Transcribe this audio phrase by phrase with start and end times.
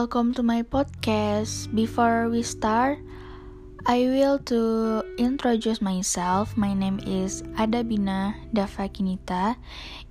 [0.00, 1.68] welcome to my podcast.
[1.76, 2.96] Before we start,
[3.84, 6.56] I will to introduce myself.
[6.56, 9.60] My name is Adabina Davakinita.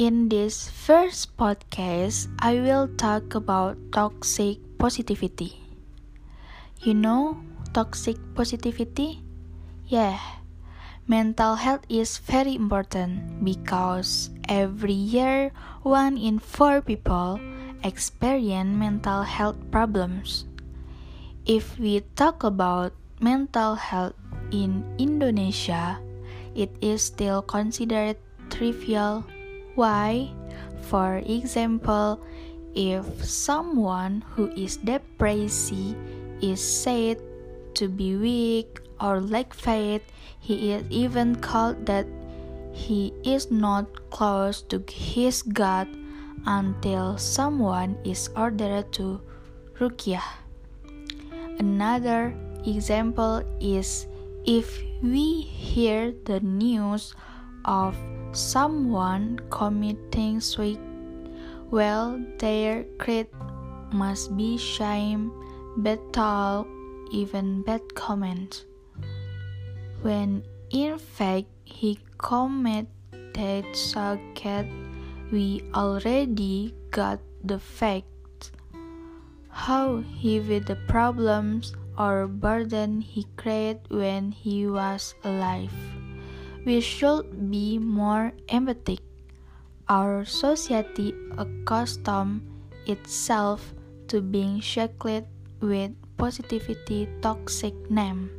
[0.00, 5.60] In this first podcast, I will talk about toxic positivity.
[6.80, 7.36] You know
[7.76, 9.20] toxic positivity?
[9.84, 10.16] Yeah.
[11.04, 15.52] Mental health is very important because every year
[15.84, 17.36] one in four people
[17.84, 20.48] experience mental health problems.
[21.44, 24.16] If we talk about mental health
[24.50, 26.00] in Indonesia,
[26.56, 28.16] it is still considered
[28.48, 29.28] trivial.
[29.76, 30.32] Why?
[30.88, 32.24] For example,
[32.74, 35.76] if someone who is depressed
[36.40, 37.20] is said
[37.76, 40.02] to be weak or lack faith,
[40.40, 42.08] he is even called that
[42.72, 45.86] he is not close to his God
[46.46, 49.20] until someone is ordered to
[49.80, 50.22] ruqyah.
[51.58, 52.34] Another
[52.66, 54.06] example is
[54.44, 57.14] if we hear the news
[57.64, 57.96] of
[58.32, 60.80] someone committing suicide,
[61.70, 63.28] well, their creed
[63.92, 65.32] must be shame,
[65.78, 66.66] bad talk,
[67.12, 68.64] even bad comments.
[70.02, 74.20] When in fact he committed suicide
[75.34, 78.54] we already got the fact
[79.50, 85.74] how heavy the problems or burden he created when he was alive.
[86.62, 89.02] We should be more empathic.
[89.90, 92.46] Our society accustomed
[92.86, 93.74] itself
[94.14, 95.26] to being shackled
[95.58, 98.30] with positivity toxic name.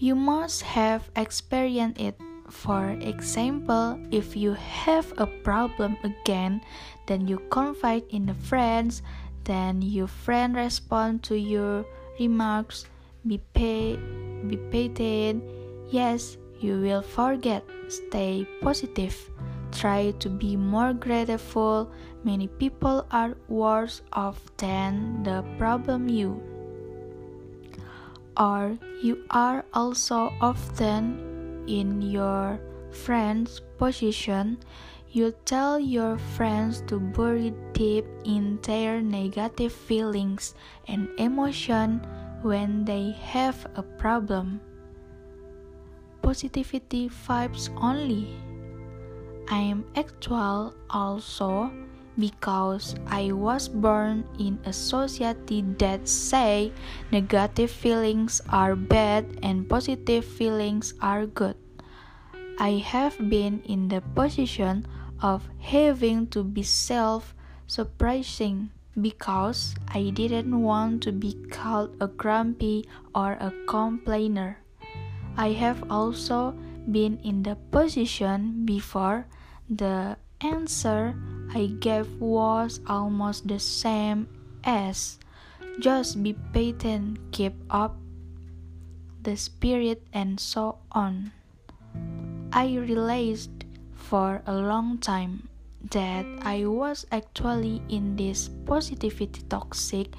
[0.00, 2.16] You must have experienced it
[2.52, 6.60] for example, if you have a problem again,
[7.06, 8.92] then you confide in a friend,
[9.44, 11.84] then your friend respond to your
[12.20, 12.86] remarks,
[13.26, 13.96] be pay,
[14.46, 15.42] be patient.
[15.90, 17.64] Yes, you will forget.
[17.88, 19.16] Stay positive.
[19.72, 21.90] Try to be more grateful.
[22.22, 26.38] Many people are worse off than the problem you.
[28.36, 31.31] Or you are also often
[31.66, 34.58] in your friend's position,
[35.10, 40.54] you tell your friends to bury deep in their negative feelings
[40.88, 42.00] and emotion
[42.42, 44.60] when they have a problem.
[46.22, 48.34] Positivity vibes only.
[49.50, 51.70] I am actual also
[52.18, 56.72] because I was born in a society that say
[57.10, 61.56] negative feelings are bad and positive feelings are good.
[62.58, 64.86] I have been in the position
[65.22, 73.38] of having to be self-surprising because I didn't want to be called a grumpy or
[73.40, 74.58] a complainer.
[75.36, 76.54] I have also
[76.90, 79.26] been in the position before
[79.70, 81.14] the answer
[81.54, 84.28] I gave was almost the same
[84.64, 85.18] as
[85.80, 87.96] just be patient, keep up
[89.22, 91.32] the spirit, and so on.
[92.52, 95.48] I realized for a long time
[95.90, 100.14] that I was actually in this positivity toxic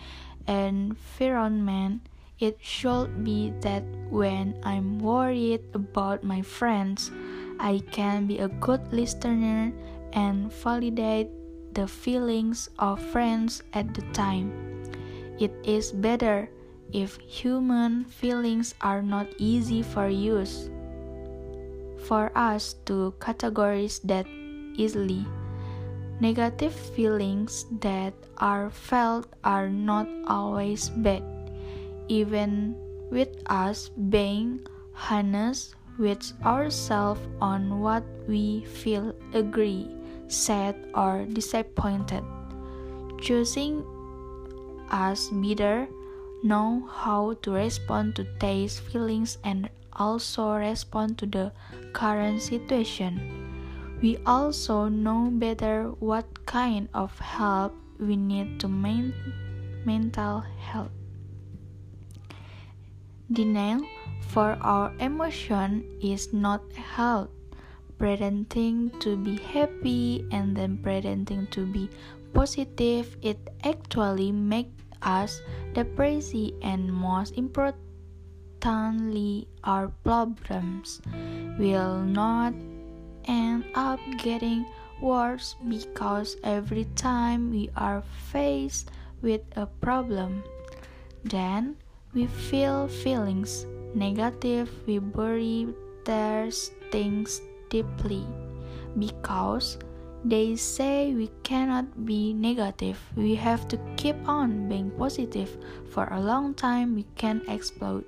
[0.47, 2.09] and environment.
[2.39, 7.09] It should be that when I'm worried about my friends,
[7.59, 9.71] I can be a good listener
[10.13, 11.29] and validate
[11.74, 14.53] the feelings of friends at the time.
[15.40, 16.50] It is better
[16.94, 20.69] if human feelings are not easy for use
[22.03, 24.28] for us to categorize that
[24.75, 25.25] easily.
[26.19, 31.24] Negative feelings that are felt are not always bad,
[32.07, 32.75] even
[33.09, 34.62] with us being
[35.09, 39.89] honest with ourselves on what we feel agree
[40.28, 42.24] sad, or disappointed.
[43.22, 43.84] Choosing
[44.90, 45.88] us better
[46.44, 51.52] know how to respond to these feelings and also respond to the
[51.94, 53.20] current situation.
[54.02, 59.14] We also know better what kind of help we need to maintain
[59.86, 60.92] mental health.
[63.31, 63.81] Denial
[64.28, 67.30] for our emotion is not health
[68.03, 71.89] pretending to be happy and then pretending to be
[72.33, 75.41] positive, it actually makes us
[75.71, 81.01] depressed and most importantly, our problems
[81.57, 82.53] will not
[83.23, 84.65] end up getting
[85.00, 88.03] worse because every time we are
[88.33, 88.91] faced
[89.21, 90.44] with a problem.
[91.23, 91.77] Then
[92.13, 93.65] we feel feelings
[93.95, 95.73] negative, we bury
[96.03, 96.51] their
[96.91, 97.39] things
[97.74, 98.22] deeply
[99.02, 99.81] because
[100.24, 103.02] they say we cannot be negative.
[103.18, 105.58] We have to keep on being positive.
[105.90, 108.06] For a long time, we can explode.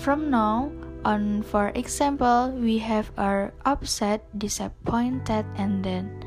[0.00, 0.72] From now
[1.04, 6.24] on, for example, we have our upset, disappointed, and then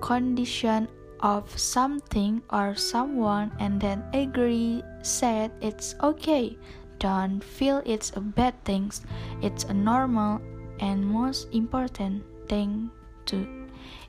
[0.00, 0.88] condition
[1.22, 6.58] of something or someone and then agree said it's okay
[6.98, 8.90] don't feel it's a bad thing
[9.40, 10.42] it's a normal
[10.82, 12.90] and most important thing
[13.24, 13.46] to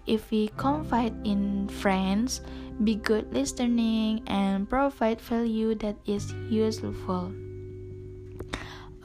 [0.10, 2.42] if we confide in friends
[2.84, 7.32] be good listening and provide value that is useful.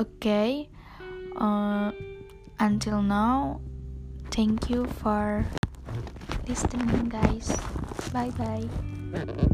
[0.00, 0.69] Okay
[1.37, 1.93] uh,
[2.59, 3.61] until now
[4.32, 5.44] thank you for
[6.49, 7.53] listening guys.
[8.11, 9.49] Bye bye